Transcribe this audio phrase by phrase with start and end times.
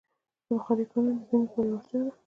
[0.45, 2.11] د بخارۍ کارونه د ځینو لپاره یوه اړتیا ده.